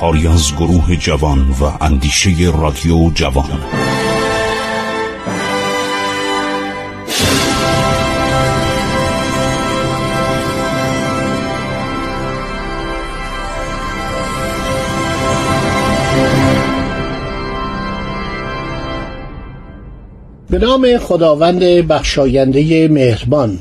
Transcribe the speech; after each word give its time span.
کاری 0.00 0.26
از 0.26 0.52
گروه 0.56 0.96
جوان 0.96 1.38
و 1.38 1.84
اندیشه 1.84 2.30
رادیو 2.60 3.10
جوان. 3.14 3.60
به 20.50 20.58
نام 20.58 20.98
خداوند 20.98 21.62
بخشاینده 21.62 22.88
مهربان. 22.88 23.58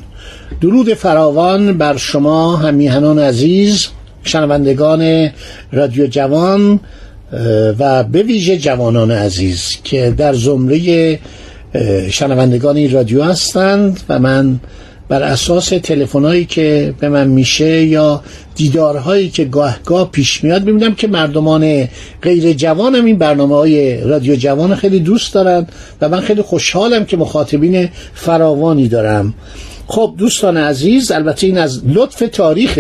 درود 0.62 0.94
فراوان 0.94 1.78
بر 1.78 1.98
شما 1.98 2.58
همیهنان 2.58 3.20
عزیز. 3.20 3.88
شنوندگان 4.24 5.30
رادیو 5.72 6.08
جوان 6.08 6.80
و 7.80 8.04
به 8.04 8.24
ویژه 8.24 8.58
جوانان 8.58 9.12
عزیز 9.12 9.78
که 9.84 10.14
در 10.18 10.34
زمره 10.34 11.20
شنوندگان 12.10 12.78
این 12.78 12.92
رادیو 12.92 13.24
هستند 13.24 14.00
و 14.10 14.20
من 14.20 14.60
بر 15.10 15.24
اساس 15.24 15.70
تلفن‌هایی 15.70 16.46
که 16.46 16.94
به 17.00 17.10
من 17.10 17.28
میشه 17.28 17.84
یا 17.84 18.24
دیدارهایی 18.56 19.30
که 19.30 19.46
گاهگاه 19.46 20.12
پیش 20.12 20.44
میاد 20.44 20.66
می‌بینم 20.66 20.96
که 20.96 21.08
مردمان 21.08 21.88
غیر 22.22 22.54
جوانم 22.54 23.06
این 23.06 23.18
برنامه 23.18 23.56
های 23.56 24.02
رادیو 24.02 24.36
جوان 24.36 24.76
خیلی 24.76 25.00
دوست 25.00 25.34
دارن 25.34 25.68
و 26.02 26.10
من 26.10 26.22
خیلی 26.22 26.42
خوشحالم 26.42 27.06
که 27.06 27.18
مخاطبین 27.18 27.90
فراوانی 28.14 28.88
دارم. 28.88 29.34
خب 29.92 30.14
دوستان 30.18 30.58
عزیز 30.58 31.12
البته 31.12 31.48
این 31.48 31.58
از 31.58 31.82
لطف 31.86 32.24
تاریخ. 32.32 32.80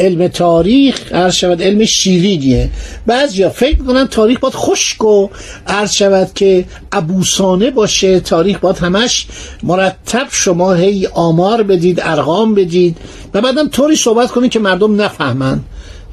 علم 0.00 0.28
تاریخ 0.28 1.12
عرض 1.12 1.34
شود 1.34 1.62
علم 1.62 1.84
شیرینیه. 1.84 2.70
بعضیا 3.06 3.50
فکر 3.50 3.80
می‌کنن 3.80 4.06
تاریخ 4.06 4.38
باید 4.40 4.54
خشک 4.54 5.04
و 5.04 5.28
عرض 5.66 5.92
شود 5.92 6.30
که 6.34 6.64
عبوسانه 6.92 7.70
باشه 7.70 8.20
تاریخ 8.20 8.58
باید 8.58 8.78
همش 8.78 9.26
مرتب 9.62 10.26
شما 10.30 10.74
هی 10.74 11.06
آمار 11.06 11.62
بدید 11.62 12.00
ارقام 12.02 12.54
بدید 12.54 12.96
و 13.34 13.40
بعدم 13.40 13.68
طوری 13.68 13.96
صحبت 13.96 14.30
کنید 14.30 14.50
که 14.50 14.58
مردم 14.58 15.02
نفهمن. 15.02 15.60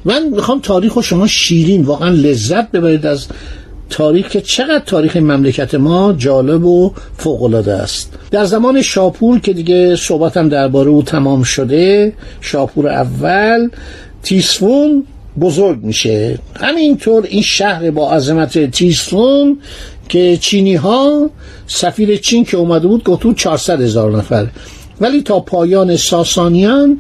من 0.06 0.30
می‌خوام 0.30 0.60
تاریخ 0.60 0.94
رو 0.94 1.02
شما 1.02 1.28
شیرین 1.28 1.82
واقعا 1.82 2.10
لذت 2.10 2.72
ببرید 2.72 3.06
از 3.06 3.28
تاریخ 3.90 4.30
که 4.30 4.42
چقدر 4.42 4.84
تاریخ 4.86 5.18
مملکت 5.18 5.76
ما 5.76 6.14
جالب 6.14 6.66
و 6.66 6.94
فوقالعاده 7.18 7.74
است. 7.74 8.14
در 8.32 8.46
زمان 8.46 8.82
شاپور 8.82 9.40
که 9.40 9.54
دیگه 9.54 9.96
صحبتم 9.96 10.50
درباره 10.50 10.90
او 10.90 11.04
تمام 11.04 11.44
شده 11.44 12.14
شاپور 12.42 12.88
اول 12.88 13.70
تیسفون 14.24 15.04
بزرگ 15.40 15.84
میشه. 15.84 16.40
همینطور 16.56 17.26
این 17.30 17.42
شهر 17.42 17.92
با 17.92 18.12
عظمت 18.12 18.72
تیسفون 18.72 19.58
که 20.10 20.38
چینی 20.38 20.76
ها 20.76 21.30
سفیر 21.68 22.18
چین 22.18 22.46
که 22.46 22.58
اومده 22.58 22.88
بود 22.88 23.04
گفتون 23.04 23.36
400 23.36 23.82
هزار 23.82 24.18
نفر. 24.18 24.48
ولی 25.02 25.22
تا 25.22 25.40
پایان 25.40 25.96
ساسانیان 25.96 27.00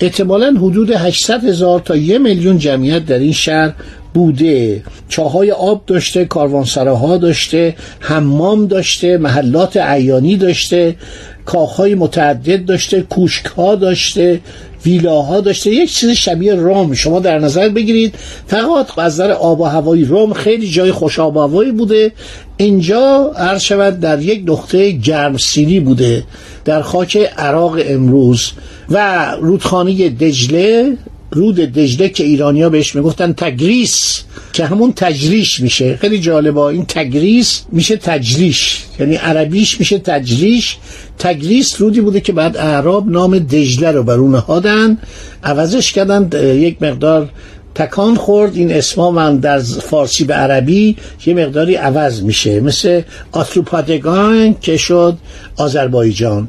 احتمالا 0.00 0.54
حدود 0.58 0.90
800 0.90 1.44
هزار 1.44 1.80
تا 1.80 1.96
یه 1.96 2.18
میلیون 2.18 2.58
جمعیت 2.58 3.06
در 3.06 3.18
این 3.18 3.32
شهر 3.32 3.74
بوده 4.14 4.82
چاهای 5.08 5.50
آب 5.50 5.82
داشته 5.86 6.24
کاروانسراها 6.24 7.16
داشته 7.16 7.74
حمام 8.00 8.66
داشته 8.66 9.18
محلات 9.18 9.76
عیانی 9.76 10.36
داشته 10.36 10.96
کاخهای 11.44 11.94
متعدد 11.94 12.64
داشته 12.64 13.02
کوشکها 13.02 13.74
داشته 13.74 14.40
ویلاها 14.86 15.40
داشته 15.40 15.70
یک 15.70 15.92
چیز 15.92 16.10
شبیه 16.10 16.54
روم 16.54 16.94
شما 16.94 17.20
در 17.20 17.38
نظر 17.38 17.68
بگیرید 17.68 18.14
فقط 18.46 18.98
از 18.98 19.12
نظر 19.12 19.30
آب 19.30 19.60
و 19.60 19.64
هوایی 19.64 20.04
روم 20.04 20.32
خیلی 20.32 20.70
جای 20.70 20.92
خوش 20.92 21.18
آب 21.18 21.36
و 21.36 21.40
هوایی 21.40 21.72
بوده. 21.72 22.12
اینجا 22.56 23.32
عرض 23.36 23.62
شود 23.62 24.00
در 24.00 24.22
یک 24.22 24.42
نقطه 24.46 24.90
گرمسیری 24.90 25.80
بوده 25.80 26.24
در 26.64 26.82
خاک 26.82 27.16
عراق 27.36 27.78
امروز 27.84 28.52
و 28.90 29.26
رودخانه 29.40 30.08
دجله 30.08 30.96
رود 31.30 31.56
دجله 31.56 32.08
که 32.08 32.24
ایرانیا 32.24 32.68
بهش 32.70 32.94
می‌گفتن 32.94 33.32
تگریس 33.32 34.22
که 34.52 34.64
همون 34.66 34.92
تجریش 34.96 35.60
میشه. 35.60 35.96
خیلی 35.96 36.20
جالبه 36.20 36.60
این 36.60 36.84
تگریس 36.84 37.62
میشه 37.72 37.96
تجریش 37.96 38.82
یعنی 39.00 39.16
عربیش 39.16 39.78
میشه 39.80 39.98
تجریش 39.98 40.76
تگریس 41.18 41.80
رودی 41.80 42.00
بوده 42.00 42.20
که 42.20 42.32
بعد 42.32 42.56
اعراب 42.56 43.10
نام 43.10 43.38
دجله 43.38 43.90
رو 43.90 44.02
بر 44.02 44.14
اون 44.14 44.30
نهادن. 44.30 44.98
عوضش 45.44 45.92
کردن 45.92 46.28
یک 46.56 46.82
مقدار 46.82 47.28
تکان 47.74 48.14
خورد. 48.14 48.56
این 48.56 48.72
اسما 48.72 49.10
من 49.10 49.36
در 49.36 49.58
فارسی 49.58 50.24
به 50.24 50.34
عربی 50.34 50.96
یه 51.26 51.34
مقداری 51.34 51.74
عوض 51.74 52.22
میشه. 52.22 52.60
مثل 52.60 53.02
آتروپادگان 53.32 54.56
که 54.60 54.76
شد 54.76 55.16
آذربایجان. 55.56 56.48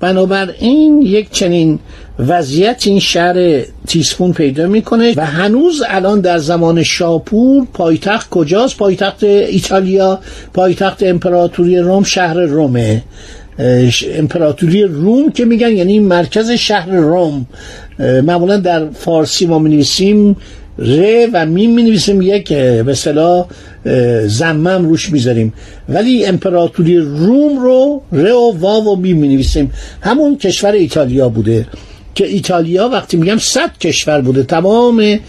بنابراین 0.00 1.02
یک 1.02 1.30
چنین 1.30 1.78
وضعیت 2.18 2.82
این 2.86 3.00
شهر 3.00 3.60
تیسفون 3.86 4.32
پیدا 4.32 4.66
می‌کنه 4.66 5.14
و 5.16 5.26
هنوز 5.26 5.82
الان 5.88 6.20
در 6.20 6.38
زمان 6.38 6.82
شاپور 6.82 7.66
پایتخت 7.72 8.30
کجاست؟ 8.30 8.76
پایتخت 8.76 9.24
ایتالیا 9.24 10.18
پایتخت 10.54 11.02
امپراتوری 11.02 11.78
روم 11.78 12.02
شهر 12.02 12.40
رومه. 12.40 13.02
امپراتوری 14.14 14.82
روم 14.82 15.30
که 15.30 15.44
میگن 15.44 15.72
یعنی 15.72 15.98
مرکز 15.98 16.50
شهر 16.50 16.90
روم. 16.90 17.46
معمولا 17.98 18.56
در 18.56 18.90
فارسی 18.90 19.46
ما 19.46 19.58
می 19.58 19.70
نویسیم 19.70 20.36
ر 20.78 21.26
و 21.32 21.46
میم 21.46 21.74
می 21.74 21.82
نویسیم 21.82 22.22
یک 22.22 22.52
به 22.52 22.90
اصطلاح 22.90 23.46
ضمه 24.26 24.88
روش 24.88 25.10
می‌ذاریم. 25.12 25.52
ولی 25.88 26.26
امپراتوری 26.26 26.96
روم 26.96 27.58
رو 27.58 28.02
ر 28.12 28.32
و 28.32 28.54
واو 28.58 28.84
و 28.84 28.96
میم 28.96 29.16
می 29.16 29.28
نویسیم 29.28 29.72
همون 30.00 30.36
کشور 30.36 30.72
ایتالیا 30.72 31.28
بوده. 31.28 31.66
که 32.18 32.26
ایتالیا 32.26 32.88
وقتی 32.88 33.16
میگم 33.16 33.38
صد 33.38 33.78
کشور 33.78 34.20
بوده 34.20 34.42
تمام 34.42 35.20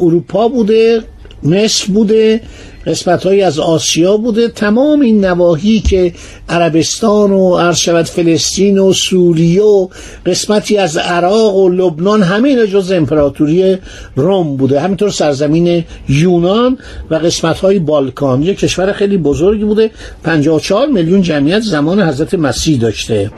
اروپا 0.00 0.48
بوده 0.48 1.02
مصر 1.42 1.86
بوده 1.92 2.40
قسمت 2.86 3.26
های 3.26 3.42
از 3.42 3.58
آسیا 3.58 4.16
بوده 4.16 4.48
تمام 4.48 5.00
این 5.00 5.24
نواحی 5.24 5.80
که 5.80 6.12
عربستان 6.48 7.32
و 7.32 7.56
عرض 7.56 7.76
شود 7.76 8.04
فلسطین 8.04 8.78
و 8.78 8.92
سوریه 8.92 9.62
و 9.62 9.88
قسمتی 10.26 10.76
از 10.76 10.96
عراق 10.96 11.56
و 11.56 11.68
لبنان 11.68 12.22
همه 12.22 12.48
اینا 12.48 12.66
جز 12.66 12.92
امپراتوری 12.92 13.78
روم 14.16 14.56
بوده. 14.56 14.80
همینطور 14.80 15.10
سرزمین 15.10 15.84
یونان 16.08 16.78
و 17.10 17.14
قسمت 17.14 17.58
های 17.58 17.78
بالکان. 17.78 18.42
یک 18.42 18.58
کشور 18.58 18.92
خیلی 18.92 19.16
بزرگی 19.16 19.64
بوده 19.64 19.90
54 20.22 20.86
میلیون 20.88 21.22
جمعیت 21.22 21.60
زمان 21.60 22.02
حضرت 22.02 22.34
مسیح 22.34 22.80
داشته. 22.80 23.30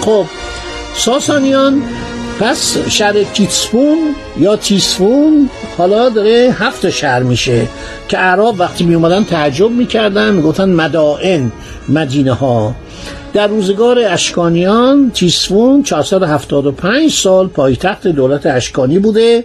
خب 0.00 0.24
ساسانیان 0.94 1.82
پس 2.40 2.78
شهر 2.88 3.22
تیسفون 3.22 3.98
یا 4.38 4.56
تیسفون 4.56 5.50
حالا 5.78 6.08
داره 6.08 6.54
هفت 6.58 6.90
شهر 6.90 7.22
میشه 7.22 7.68
که 8.08 8.16
عرب 8.16 8.54
وقتی 8.60 8.84
می 8.84 8.94
اومدن 8.94 9.24
تعجب 9.24 9.70
می‌کردن 9.70 10.34
می‌گفتن 10.34 10.68
مدائن 10.68 11.52
مدینه 11.88 12.32
ها 12.32 12.74
در 13.32 13.46
روزگار 13.46 13.98
اشکانیان 13.98 15.10
تیسفون 15.14 15.82
475 15.82 17.10
سال 17.10 17.48
پایتخت 17.48 18.06
دولت 18.06 18.46
اشکانی 18.46 18.98
بوده. 18.98 19.44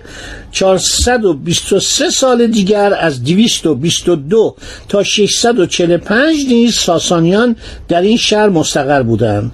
423 0.51 2.09
سال 2.09 2.47
دیگر 2.47 2.93
از 2.99 3.23
222 3.23 4.55
تا 4.89 5.03
645 5.03 6.45
نیز 6.47 6.73
ساسانیان 6.73 7.55
در 7.87 8.01
این 8.01 8.17
شهر 8.17 8.49
مستقر 8.49 9.03
بودند. 9.03 9.51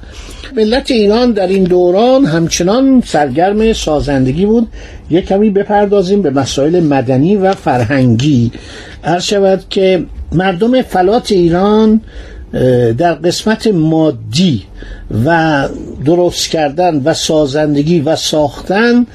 ملت 0.55 0.91
ایران 0.91 1.31
در 1.31 1.47
این 1.47 1.63
دوران 1.63 2.25
همچنان 2.25 3.03
سرگرم 3.05 3.73
سازندگی 3.73 4.45
بود. 4.45 4.67
یک 5.09 5.25
کمی 5.25 5.49
بپردازیم 5.49 6.21
به 6.21 6.29
مسائل 6.29 6.79
مدنی 6.79 7.35
و 7.35 7.51
فرهنگی. 7.51 8.51
عرض 9.03 9.23
شود 9.23 9.63
که 9.69 10.05
مردم 10.31 10.81
فلات 10.81 11.31
ایران 11.31 12.01
در 12.97 13.13
قسمت 13.13 13.67
مادی 13.67 14.63
و 15.25 15.67
درست 16.05 16.49
کردن 16.49 17.01
و 17.03 17.13
سازندگی 17.13 17.99
و 17.99 18.15
ساختن 18.15 19.05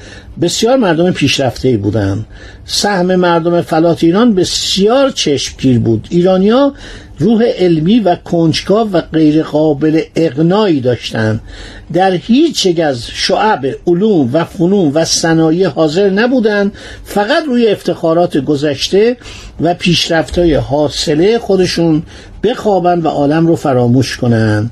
بسیار 0.41 0.77
مردم 0.77 1.11
پیشرفته 1.11 1.77
بودند 1.77 2.25
سهم 2.65 3.15
مردم 3.15 3.61
فلات 3.61 4.03
ایران 4.03 4.35
بسیار 4.35 5.09
چشمگیر 5.09 5.79
بود. 5.79 6.07
ایرانیا 6.09 6.73
روح 7.19 7.43
علمی 7.43 7.99
و 7.99 8.15
کنجکاو 8.15 8.91
و 8.91 9.01
غیر 9.01 9.43
قابل 9.43 10.01
اقنایی 10.15 10.81
داشتند 10.81 11.41
در 11.93 12.11
هیچ 12.11 12.65
یک 12.65 12.79
از 12.79 13.07
شعب 13.07 13.65
علوم 13.87 14.29
و 14.33 14.43
فنون 14.43 14.91
و 14.93 15.05
صنایع 15.05 15.67
حاضر 15.67 16.09
نبودند 16.09 16.73
فقط 17.03 17.43
روی 17.47 17.67
افتخارات 17.67 18.37
گذشته 18.37 19.17
و 19.61 19.73
پیشرفتهای 19.73 20.55
حاصله 20.55 21.39
خودشون 21.39 22.03
بخوابند 22.43 23.05
و 23.05 23.07
عالم 23.07 23.47
رو 23.47 23.55
فراموش 23.55 24.17
کنند 24.17 24.71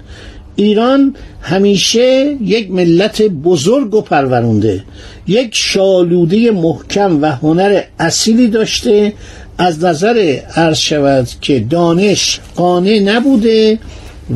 ایران 0.55 1.15
همیشه 1.41 2.35
یک 2.41 2.71
ملت 2.71 3.21
بزرگ 3.21 3.93
و 3.93 4.01
پرورونده 4.01 4.83
یک 5.27 5.49
شالوده 5.53 6.51
محکم 6.51 7.21
و 7.21 7.25
هنر 7.25 7.81
اصیلی 7.99 8.47
داشته. 8.47 9.13
از 9.57 9.83
نظر 9.83 10.39
عرض 10.55 10.77
شود 10.77 11.27
که 11.41 11.59
دانش 11.59 12.39
قانع 12.55 12.99
نبوده 12.99 13.79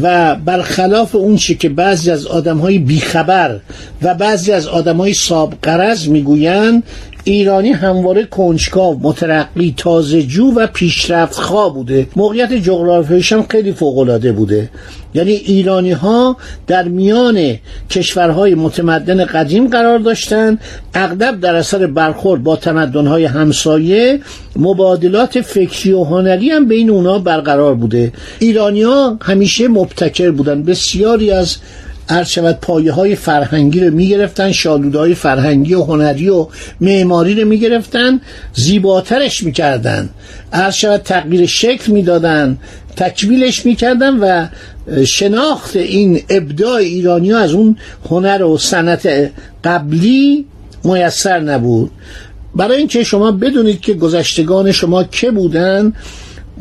و 0.02 0.36
برخلاف 0.36 1.16
اون 1.16 1.36
چی 1.36 1.56
که 1.56 1.70
بعضی 1.70 2.12
از 2.12 2.26
آدم 2.26 2.58
های 2.58 2.78
بیخبر 2.78 3.60
و 4.02 4.14
بعضی 4.14 4.52
از 4.52 4.68
آدم 4.68 4.98
های 4.98 5.14
سابقرز 5.14 6.10
می‌گویند 6.10 6.84
ایرانی 7.24 7.72
همواره 7.72 8.26
کنجکاو 8.26 9.00
مترقی 9.02 9.74
تازجو 9.78 10.52
و 10.56 10.68
پیشرفت 10.68 11.34
خواه 11.34 11.74
بوده. 11.74 12.08
موقعیت 12.16 12.54
جغرافیایش 12.54 13.34
هم 13.34 13.46
خیلی 13.50 13.72
فوقالعاده 13.72 14.32
بوده. 14.32 14.70
یعنی 15.14 15.32
ایرانی 15.32 15.92
ها 15.92 16.38
در 16.68 16.84
میان 16.84 17.56
کشورهای 17.90 18.56
متمدن 18.56 19.26
قدیم 19.26 19.68
قرار 19.68 20.00
داشتند 20.00 20.60
اغلب 20.94 21.40
در 21.40 21.56
اثر 21.56 21.88
برخورد 21.88 22.44
با 22.44 22.56
تمدنهای 22.56 23.26
همسایه 23.26 24.20
مبادلات 24.56 25.42
فکری 25.42 25.92
و 25.92 26.04
هنری 26.04 26.50
هم 26.50 26.68
بین 26.68 26.90
اونا 26.90 27.20
برقرار 27.20 27.76
بوده. 27.76 28.14
ایرانی 28.40 28.82
ها 28.82 29.18
همیشه 29.22 29.68
مبتکر 29.68 30.32
بودن. 30.32 30.64
بسیاری 30.64 31.32
از 31.32 31.58
شود 32.26 32.60
پایه 32.62 32.92
های 32.92 33.16
فرهنگی 33.16 33.80
رو 33.80 33.94
می‌گرفتن 33.94 34.52
شالوده 34.52 35.00
های 35.00 35.14
فرهنگی 35.14 35.74
و 35.74 35.84
هنری 35.84 36.30
و 36.30 36.48
معماری 36.82 37.42
رو 37.42 37.48
می‌گرفتن 37.48 38.22
زیباترش 38.54 39.44
می‌کردن. 39.44 40.10
عرض 40.54 40.76
شود 40.76 41.02
تغییر 41.02 41.46
شکل 41.46 41.92
می‌دادن 41.92 42.58
تکمیلش 42.96 43.66
می‌کردن 43.66 44.18
و 44.18 44.48
شناخت 45.06 45.76
این 45.76 46.22
ابداع 46.30 46.76
ایرانی 46.76 47.32
ها 47.32 47.40
از 47.40 47.54
اون 47.54 47.78
هنر 48.10 48.44
و 48.44 48.58
صنعت 48.58 49.32
قبلی 49.64 50.46
میسر 50.84 51.40
نبود. 51.40 51.92
برای 52.56 52.78
اینکه 52.78 53.04
شما 53.04 53.32
بدونید 53.32 53.82
که 53.82 53.94
گذشتگان 53.94 54.72
شما 54.72 55.04
که 55.04 55.32
بودن 55.32 55.94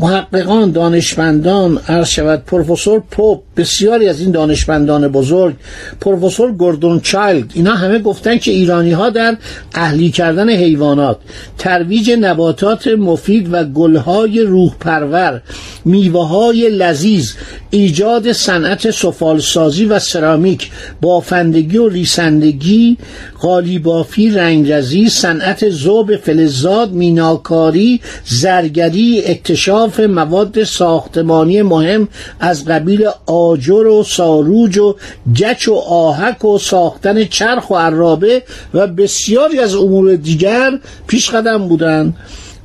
محققان 0.01 0.71
دانشمندان 0.71 1.79
عرض 1.89 2.09
شود 2.09 2.45
پروفسور 2.45 3.03
پوپ 3.11 3.43
بسیاری 3.57 4.09
از 4.09 4.21
این 4.21 4.31
دانشمندان 4.31 5.09
بزرگ 5.09 5.55
پروفسور 6.01 6.53
گوردون 6.53 7.01
چایلد 7.01 7.51
اینا 7.55 7.75
همه 7.75 7.99
گفتن 7.99 8.39
که 8.39 8.51
ایرانی 8.51 8.93
ها 8.93 9.11
در 9.11 9.37
اهلی 9.75 10.11
کردن 10.11 10.51
حیوانات 10.51 11.19
ترویج 11.59 12.11
نباتات 12.11 12.87
مفید 12.87 13.49
و 13.53 13.65
گلهای 13.65 14.41
روح 14.41 14.75
پرور 14.81 15.43
میوه 15.85 16.29
های 16.29 16.71
لذیذ 16.71 17.33
ایجاد 17.71 18.33
صنعت 18.33 18.91
سفالسازی 18.91 19.85
و 19.85 19.99
سرامیک 19.99 20.71
بافندگی 21.01 21.79
و 21.79 21.89
ریسندگی 21.89 22.97
قالیبافی 23.41 24.31
رنگرزی 24.31 25.09
صنعت 25.09 25.71
ذوب 25.71 26.17
فلزات 26.17 26.91
میناکاری 26.91 28.01
زرگری 28.25 29.23
اکتشاف 29.27 30.01
مواد 30.01 30.65
ساختمانی 30.65 31.63
مهم 31.63 32.09
از 32.41 32.65
قبیل 32.65 33.09
آجر 33.27 33.87
و 33.87 34.03
ساروج 34.03 34.79
و 34.79 34.95
گچ 35.37 35.69
و 35.69 35.75
آهک 35.75 36.45
و 36.45 36.59
ساختن 36.59 37.25
چرخ 37.25 37.71
و 37.71 37.75
عرابه 37.75 38.43
و 38.75 38.87
بسیاری 38.87 39.59
از 39.59 39.75
امور 39.75 40.17
دیگر 40.17 40.79
پیش 41.07 41.31
قدم 41.31 41.69
بودند. 41.69 42.15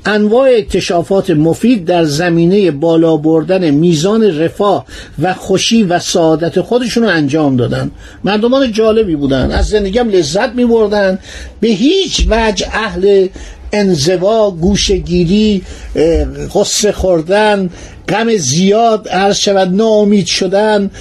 انواع 0.06 0.50
اکتشافات 0.58 1.30
مفید 1.30 1.86
در 1.86 2.04
زمینه 2.04 2.72
بالا 2.72 3.18
بردن 3.18 3.70
میزان 3.70 4.40
رفاه 4.40 4.86
و 5.22 5.34
خوشی 5.34 5.84
و 5.84 6.00
سعادت 6.00 6.62
خودشون 6.62 7.04
رو 7.04 7.10
انجام 7.10 7.56
دادن. 7.56 7.92
مردمان 8.24 8.72
جالبی 8.72 9.16
بودن. 9.16 9.52
از 9.52 9.68
زندگیم 9.68 10.10
لذت 10.10 10.50
می 10.56 10.66
بردن 10.66 11.20
به 11.60 11.68
هیچ 11.68 12.28
وجه 12.30 12.68
اهل 12.74 13.28
انزوا 13.74 14.52
گوشگیری 14.52 15.62
غصه 16.54 16.92
خوردن 16.92 17.70
غم 18.14 18.38
زیاد 18.38 19.08
عرض 19.08 19.38
شود 19.38 19.76
ناامید 19.76 20.26
شدن 20.26 20.92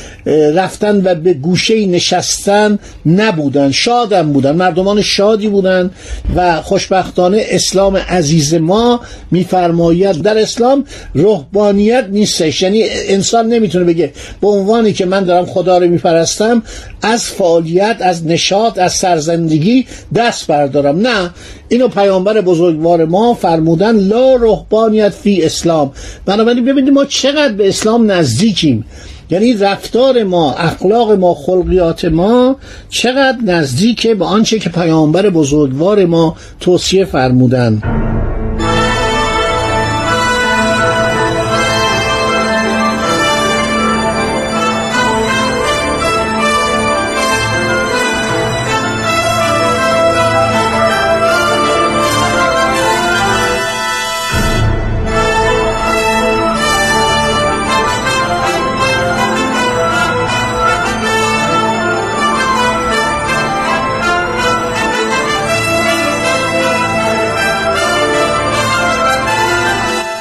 رفتن 0.54 1.00
و 1.04 1.14
به 1.14 1.34
گوشه 1.34 1.86
نشستن 1.86 2.78
نبودن. 3.06 3.70
شادم 3.70 4.32
بودن 4.32 4.52
مردمان 4.52 5.02
شادی 5.02 5.48
بودن 5.48 5.90
و 6.36 6.62
خوشبختانه 6.62 7.46
اسلام 7.48 7.96
عزیز 7.96 8.54
ما 8.54 9.00
میفرماید 9.30 10.22
در 10.22 10.38
اسلام 10.38 10.84
رهبانیت 11.14 12.04
نیستش. 12.10 12.62
یعنی 12.62 12.84
انسان 12.88 13.46
نمی‌تونه 13.46 13.84
بگه 13.84 14.12
به 14.40 14.48
عنوانی 14.48 14.92
که 14.92 15.06
من 15.06 15.24
دارم 15.24 15.46
خدا 15.46 15.78
رو 15.78 15.88
میپرستم 15.88 16.62
از 17.02 17.24
فعالیت 17.24 17.96
از 18.00 18.26
نشاط 18.26 18.78
از 18.78 18.92
سرزندگی 18.92 19.86
دست 20.14 20.46
بردارم. 20.46 20.98
نه 20.98 21.30
اینو 21.72 21.88
پیامبر 21.88 22.40
بزرگوار 22.40 23.04
ما 23.04 23.34
فرمودن 23.34 23.96
لا 23.96 24.36
رهبانیت 24.36 25.08
فی 25.08 25.44
اسلام. 25.44 25.90
بنابراین 26.26 26.64
ببینید 26.64 26.92
ما 26.92 27.04
چقدر 27.04 27.52
به 27.52 27.68
اسلام 27.68 28.10
نزدیکیم. 28.10 28.84
یعنی 29.30 29.54
رفتار 29.54 30.22
ما 30.22 30.54
اخلاق 30.54 31.12
ما 31.12 31.34
خلقیات 31.34 32.04
ما 32.04 32.56
چقدر 32.88 33.38
نزدیکه 33.44 34.14
به 34.14 34.24
آنچه 34.24 34.58
که 34.58 34.70
پیامبر 34.70 35.30
بزرگوار 35.30 36.04
ما 36.04 36.36
توصیه 36.60 37.04
فرمودن. 37.04 37.82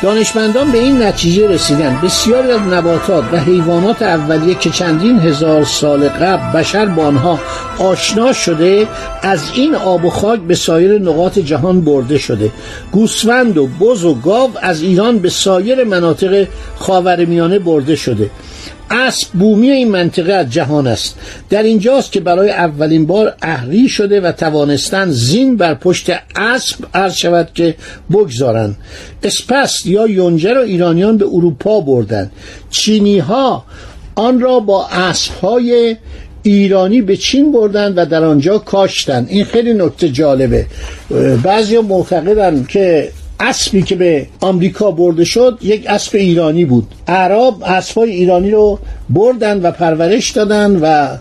دانشمندان 0.02 0.72
به 0.72 0.78
این 0.78 1.04
نتیجه 1.04 1.48
رسیدن 1.48 2.00
بسیاری 2.04 2.52
از 2.52 2.62
نباتات 2.62 3.24
و 3.34 3.38
حیوانات 3.38 4.02
اولیه 4.02 4.56
که 4.56 4.70
چندین 4.70 5.20
هزار 5.20 5.64
سال 5.64 6.10
قبل 6.10 6.60
بشر 6.60 6.86
با 6.86 7.04
آنها 7.04 7.40
آشنا 7.80 8.34
شده 8.34 8.88
از 9.22 9.52
این 9.56 9.76
آب 9.76 10.06
و 10.06 10.10
خاک 10.10 10.40
به 10.40 10.56
سایر 10.56 11.00
نقاط 11.00 11.40
جهان 11.40 11.82
برده 11.82 12.18
شده. 12.18 12.52
گوسفند 12.92 13.58
و 13.58 13.68
بز 13.68 14.04
و 14.04 14.14
گاو 14.14 14.52
از 14.62 14.82
ایران 14.82 15.20
به 15.20 15.30
سایر 15.30 15.84
مناطق 15.84 16.48
خاورمیانه 16.76 17.60
برده 17.60 17.96
شده. 17.96 18.30
اسب 18.90 19.28
بومی 19.34 19.70
این 19.70 19.92
منطقه 19.92 20.34
از 20.34 20.50
جهان 20.50 20.88
است. 20.88 21.16
در 21.50 21.64
اینجاست 21.64 22.12
که 22.12 22.20
برای 22.20 22.50
اولین 22.50 23.06
بار 23.06 23.34
اهری 23.42 23.90
شده 23.90 24.22
و 24.22 24.32
توانستن 24.32 25.12
زین 25.12 25.58
بر 25.58 25.74
پشت 25.74 26.12
اسب 26.36 26.86
عرض 26.94 27.14
شود 27.14 27.50
که 27.54 27.76
بگذارند. 28.12 28.76
اسپست 29.24 29.86
یا 29.86 30.08
یونجه 30.08 30.54
را 30.54 30.62
ایرانیان 30.62 31.18
به 31.18 31.26
اروپا 31.26 31.80
بردن 31.80 32.32
چینی 32.70 33.20
ها 33.20 33.66
آن 34.16 34.40
را 34.40 34.60
با 34.60 34.88
اسبهای 34.88 35.96
ایرانی 36.44 37.02
به 37.02 37.18
چین 37.18 37.52
بردن 37.52 37.94
و 37.94 38.06
در 38.06 38.24
آنجا 38.24 38.58
کاشتن 38.58 39.26
این 39.30 39.46
خیلی 39.46 39.74
نکته 39.74 40.10
جالبه. 40.10 40.66
بعضی 41.44 41.78
معتقدن 41.78 42.66
که 42.70 43.12
اسبی 43.42 43.82
که 43.82 43.96
به 43.96 44.28
آمریکا 44.40 44.92
برده 44.92 45.26
شد 45.26 45.58
یک 45.62 45.86
اسب 45.88 46.16
ایرانی 46.16 46.66
بود. 46.66 46.88
عرب 47.08 47.54
اسبای 47.64 48.12
ایرانی 48.12 48.52
رو 48.52 48.80
بردن 49.10 49.62
و 49.62 49.72
پرورش 49.72 50.32
دادن 50.32 50.80
و 50.82 51.18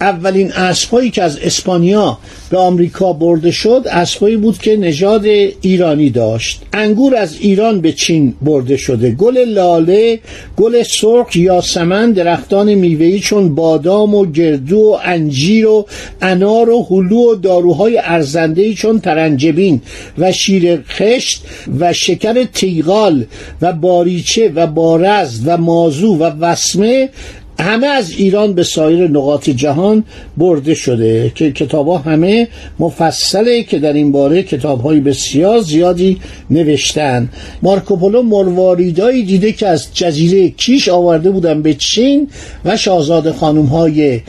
اولین 0.00 0.52
اسبهایی 0.52 1.10
که 1.10 1.22
از 1.22 1.38
اسپانیا 1.38 2.18
به 2.50 2.58
آمریکا 2.58 3.12
برده 3.12 3.50
شد 3.50 3.84
اسبهایی 3.90 4.36
بود 4.36 4.58
که 4.58 4.76
نژاد 4.76 5.24
ایرانی 5.60 6.10
داشت. 6.10 6.62
انگور 6.72 7.16
از 7.16 7.36
ایران 7.40 7.80
به 7.80 7.92
چین 7.92 8.34
برده 8.42 8.76
شده. 8.76 9.10
گل 9.10 9.38
لاله 9.38 10.20
گل 10.56 10.82
سرخ 10.82 11.36
یاسمن 11.36 12.12
درختان 12.12 12.74
میوه‌ای 12.74 13.20
چون 13.20 13.54
بادام 13.54 14.14
و 14.14 14.26
گردو 14.26 14.78
و 14.78 14.98
انجیر 15.04 15.66
و 15.66 15.86
انار 16.22 16.70
و 16.70 16.86
هلو 16.90 17.32
و 17.32 17.34
داروهای 17.34 17.98
ارزنده‌ای 17.98 18.74
چون 18.74 19.00
ترنجبین 19.00 19.82
و 20.18 20.32
شیر 20.32 20.82
خشت 20.88 21.44
و 21.78 21.92
شکر 21.92 22.44
تیغال 22.44 23.24
و 23.62 23.72
باریچه 23.72 24.52
و 24.54 24.66
بارز 24.66 25.40
و 25.44 25.56
مازو 25.56 26.16
و 26.16 26.22
وسمه 26.22 27.08
همه 27.60 27.86
از 27.86 28.10
ایران 28.10 28.52
به 28.52 28.62
سایر 28.62 29.08
نقاط 29.08 29.50
جهان 29.50 30.04
برده 30.36 30.74
شده. 30.74 31.32
که 31.34 31.52
کتاب 31.52 31.88
ها 31.88 31.98
همه 31.98 32.48
مفصله 32.78 33.62
که 33.62 33.78
در 33.78 33.92
این 33.92 34.12
باره 34.12 34.42
کتاب 34.42 34.80
های 34.80 35.00
بسیار 35.00 35.60
زیادی 35.60 36.18
نوشتن. 36.50 37.28
مارکوپولو 37.62 38.22
مرواریدایی 38.22 39.22
دیده 39.22 39.52
که 39.52 39.66
از 39.66 39.94
جزیره 39.94 40.48
کیش 40.48 40.88
آورده 40.88 41.30
بودن 41.30 41.62
به 41.62 41.74
چین 41.74 42.28
و 42.64 42.76
شاهزاده 42.76 43.32
خانم 43.32 43.66
های 43.66 44.20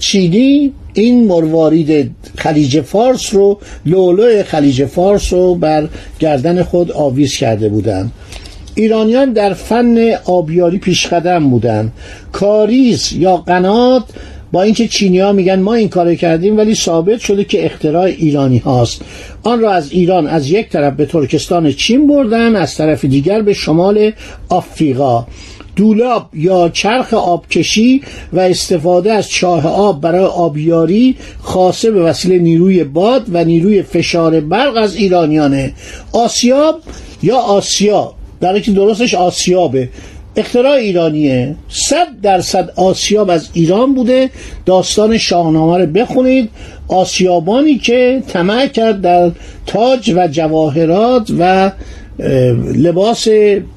چینی. 0.00 0.72
این 0.94 1.26
مروارید 1.26 2.10
خلیج 2.36 2.80
فارس 2.80 3.34
رو 3.34 3.58
لولو 3.86 4.42
خلیج 4.42 4.84
فارس 4.84 5.32
رو 5.32 5.54
بر 5.54 5.88
گردن 6.18 6.62
خود 6.62 6.92
آویز 6.92 7.34
کرده 7.34 7.68
بودند 7.68 8.12
ایرانیان 8.74 9.32
در 9.32 9.54
فن 9.54 10.14
آبیاری 10.24 10.78
پیشقدم 10.78 11.50
بودن. 11.50 11.92
کاریز 12.32 13.12
یا 13.12 13.36
قنات 13.36 14.04
با 14.52 14.62
اینکه 14.62 14.88
چینی 14.88 15.18
ها 15.18 15.32
میگن 15.32 15.60
ما 15.60 15.74
این 15.74 15.88
کار 15.88 16.14
کردیم 16.14 16.56
ولی 16.56 16.74
ثابت 16.74 17.18
شده 17.18 17.44
که 17.44 17.66
اختراع 17.66 18.04
ایرانی 18.04 18.58
هاست. 18.58 19.02
آن 19.42 19.60
را 19.60 19.72
از 19.72 19.92
ایران 19.92 20.26
از 20.26 20.50
یک 20.50 20.68
طرف 20.68 20.94
به 20.94 21.06
ترکستان 21.06 21.72
چین 21.72 22.06
بردن 22.06 22.56
از 22.56 22.74
طرف 22.74 23.04
دیگر 23.04 23.42
به 23.42 23.52
شمال 23.52 24.12
آفریقا. 24.48 25.26
دولاب 25.76 26.28
یا 26.34 26.68
چرخ 26.68 27.14
آبکشی 27.14 28.02
و 28.32 28.40
استفاده 28.40 29.12
از 29.12 29.28
چاه 29.28 29.66
آب 29.66 30.00
برای 30.00 30.24
آبیاری 30.24 31.16
خاصه 31.42 31.90
به 31.90 32.02
وسیله 32.02 32.38
نیروی 32.38 32.84
باد 32.84 33.22
و 33.32 33.44
نیروی 33.44 33.82
فشار 33.82 34.40
برق 34.40 34.76
از 34.76 34.94
ایرانیانه. 34.94 35.72
آسیاب 36.12 36.80
یا 37.22 37.36
آسیا 37.36 38.14
در 38.40 38.60
که 38.60 38.72
درستش 38.72 39.14
آسیابه. 39.14 39.88
اختراع 40.36 40.72
ایرانیه. 40.72 41.56
صد 41.68 42.06
درصد 42.22 42.70
آسیاب 42.76 43.30
از 43.30 43.48
ایران 43.52 43.94
بوده. 43.94 44.30
داستان 44.66 45.18
شاهنامه 45.18 45.78
رو 45.78 45.86
بخونید. 45.86 46.50
آسیابانی 46.88 47.78
که 47.78 48.22
طمع 48.28 48.66
کرد 48.66 49.00
در 49.00 49.30
تاج 49.66 50.12
و 50.16 50.28
جواهرات 50.28 51.30
و 51.38 51.72
لباس 52.74 53.28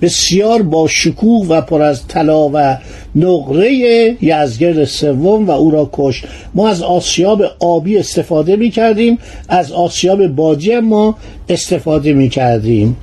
بسیار 0.01 0.62
با 0.62 0.88
شکوه 0.88 1.48
و 1.48 1.62
پر 1.62 1.82
از 1.82 2.08
طلا 2.08 2.50
و 2.53 2.77
نقره 3.15 3.72
یزگرد 4.22 4.86
سوم 4.86 5.48
و 5.48 5.51
او 5.51 5.72
را 5.72 5.89
کش 5.93 6.24
ما 6.53 6.70
از 6.70 6.82
آسیاب 6.82 7.43
آبی 7.60 7.98
استفاده 7.98 8.55
می 8.55 8.70
کردیم 8.70 9.17
از 9.50 9.72
آسیاب 9.72 10.27
بادی 10.27 10.79
ما 10.79 11.15
استفاده 11.50 12.13
می 12.13 12.29
کردیم 12.29 12.98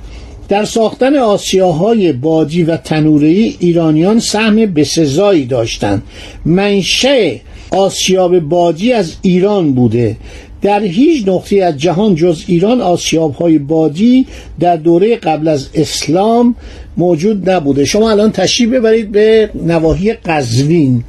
در 0.51 0.65
ساختن 0.65 1.15
آسیاهای 1.15 2.11
بادی 2.11 2.63
و 2.63 2.77
تنورهی 2.77 3.55
ایرانیان 3.59 4.19
سهم 4.19 4.55
بسزایی 4.55 5.45
داشتند. 5.45 6.03
منشه 6.45 7.41
آسیاب 7.71 8.39
بادی 8.39 8.93
از 8.93 9.15
ایران 9.21 9.73
بوده. 9.73 10.17
در 10.61 10.83
هیچ 10.83 11.27
نقطه 11.27 11.55
از 11.55 11.77
جهان 11.77 12.15
جز 12.15 12.43
ایران 12.47 12.81
آسیاب 12.81 13.35
های 13.35 13.57
بادی 13.57 14.25
در 14.59 14.75
دوره 14.75 15.15
قبل 15.15 15.47
از 15.47 15.69
اسلام 15.73 16.55
موجود 16.97 17.49
نبوده. 17.49 17.85
شما 17.85 18.11
الان 18.11 18.31
تشریف 18.31 18.69
ببرید 18.69 19.11
به 19.11 19.49
نواحی 19.65 20.13
قزوین. 20.13 21.03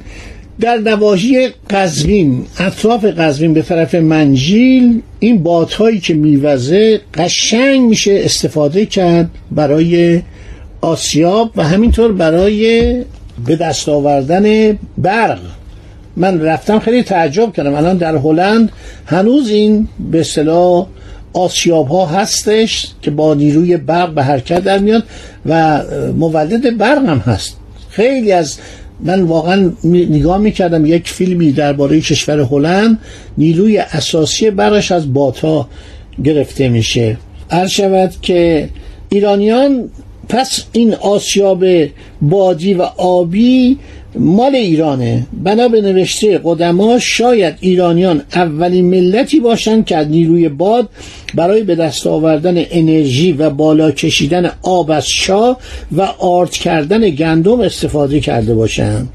در 0.59 0.77
نواحی 0.77 1.49
قزوین 1.69 2.45
اطراف 2.59 3.05
قزوین 3.05 3.53
به 3.53 3.61
طرف 3.61 3.95
منجیل 3.95 5.01
این 5.19 5.43
بادهایی 5.43 5.99
که 5.99 6.13
میوزه 6.13 7.01
قشنگ 7.13 7.81
میشه 7.81 8.21
استفاده 8.23 8.85
کرد 8.85 9.29
برای 9.51 10.21
آسیاب 10.81 11.51
و 11.55 11.63
همینطور 11.63 12.11
برای 12.11 12.95
به 13.45 13.55
دست 13.55 13.89
آوردن 13.89 14.77
برق. 14.97 15.39
من 16.15 16.41
رفتم 16.41 16.79
خیلی 16.79 17.03
تعجب 17.03 17.53
کردم. 17.53 17.73
الان 17.73 17.97
در 17.97 18.15
هلند 18.15 18.71
هنوز 19.05 19.49
این 19.49 19.87
به 20.11 20.19
اصطلاح 20.19 20.87
آسیاب 21.33 21.87
ها 21.87 22.05
هستش 22.05 22.87
که 23.01 23.11
با 23.11 23.33
نیروی 23.33 23.77
برق 23.77 24.13
به 24.13 24.23
حرکت 24.23 24.63
در 24.63 24.79
میاد 24.79 25.03
و 25.45 25.83
مولد 26.17 26.77
برق 26.77 27.05
هم 27.05 27.17
هست. 27.17 27.57
خیلی 27.89 28.31
از 28.31 28.57
من 28.99 29.21
واقعا 29.21 29.71
نگاه 29.83 30.37
می‌کردم 30.37 30.85
یک 30.85 31.09
فیلمی 31.09 31.51
درباره 31.51 32.01
کشور 32.01 32.39
هلند 32.39 32.99
نیروی 33.37 33.77
اساسی 33.77 34.51
برش 34.51 34.91
از 34.91 35.13
باتا 35.13 35.67
گرفته 36.23 36.69
میشه. 36.69 37.17
هر 37.51 37.67
شود 37.67 38.11
که 38.21 38.69
ایرانیان 39.09 39.89
پس 40.29 40.63
این 40.71 40.93
آسیاب 40.93 41.65
بادی 42.21 42.73
و 42.73 42.81
آبی 42.97 43.77
مال 44.15 44.55
ایرانه. 44.55 45.27
بنا 45.43 45.67
به 45.67 45.81
نوشته 45.81 46.41
قدما 46.43 46.99
شاید 46.99 47.55
ایرانیان 47.59 48.21
اولین 48.35 48.85
ملتی 48.85 49.39
باشند 49.39 49.85
که 49.85 49.97
از 49.97 50.07
نیروی 50.07 50.49
باد 50.49 50.89
برای 51.35 51.63
به 51.63 51.75
دست 51.75 52.07
آوردن 52.07 52.63
انرژی 52.71 53.31
و 53.31 53.49
بالا 53.49 53.91
کشیدن 53.91 54.51
آب 54.61 54.91
از 54.91 55.07
شاه 55.07 55.57
و 55.91 56.01
آرد 56.01 56.51
کردن 56.51 57.09
گندم 57.09 57.59
استفاده 57.59 58.19
کرده 58.19 58.53
باشند 58.53 59.09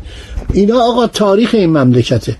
اینا 0.52 0.80
آقا 0.80 1.06
تاریخ 1.06 1.54
این 1.54 1.70
مملکته. 1.70 2.36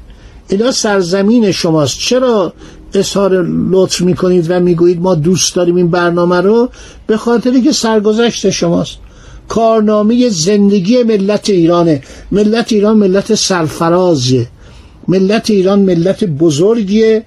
اینا 0.51 0.71
سرزمین 0.71 1.53
شماست. 1.53 1.99
چرا 1.99 2.53
اظهار 2.95 3.47
لطف 3.71 4.01
می‌کنید 4.01 4.47
و 4.49 4.61
می‌گویید 4.61 5.01
ما 5.01 5.15
دوست 5.15 5.55
داریم 5.55 5.77
این 5.77 5.91
برنامه 5.91 6.41
رو 6.41 6.69
به 7.07 7.17
خاطری 7.17 7.63
که 7.63 7.73
سرگذشت 7.73 8.51
شماست. 8.51 8.99
کارنامه 9.49 10.29
زندگی 10.29 11.03
ملت 11.03 11.51
ایرانه. 11.51 12.03
ملت 12.33 12.73
ایران 12.73 12.97
ملت 12.97 13.35
سرفرازیه 13.35 14.47
ملت 15.09 15.51
ایران 15.51 15.79
ملت 15.79 16.25
بزرگیه. 16.25 17.25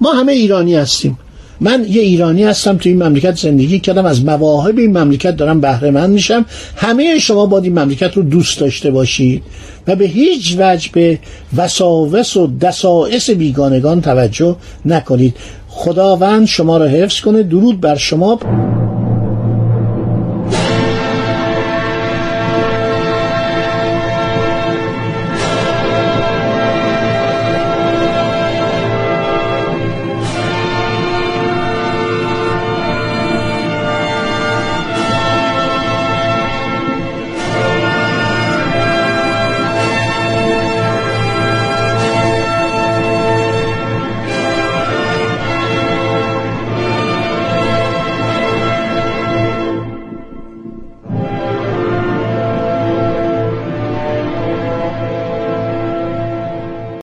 ما 0.00 0.12
همه 0.12 0.32
ایرانی 0.32 0.74
هستیم. 0.74 1.18
من 1.60 1.86
یه 1.88 2.02
ایرانی 2.02 2.44
هستم 2.44 2.76
تو 2.76 2.88
این 2.88 3.02
مملکت 3.02 3.36
زندگی 3.36 3.80
کردم 3.80 4.06
از 4.06 4.24
مواهب 4.24 4.78
این 4.78 4.98
مملکت 4.98 5.36
دارم 5.36 5.60
بهره 5.60 5.90
مند 5.90 6.10
میشم. 6.10 6.46
همه 6.76 7.18
شما 7.18 7.46
باید 7.46 7.64
این 7.64 7.78
مملکت 7.78 8.14
رو 8.14 8.22
دوست 8.22 8.60
داشته 8.60 8.90
باشید 8.90 9.42
و 9.86 9.96
به 9.96 10.04
هیچ 10.04 10.56
وجه 10.58 10.90
به 10.92 11.18
وساوس 11.56 12.36
و 12.36 12.46
دسائس 12.46 13.30
بیگانگان 13.30 14.00
توجه 14.00 14.56
نکنید. 14.84 15.36
خداوند 15.68 16.46
شما 16.46 16.76
را 16.76 16.86
حفظ 16.86 17.20
کنه. 17.20 17.42
درود 17.42 17.80
بر 17.80 17.96
شما. 17.96 18.38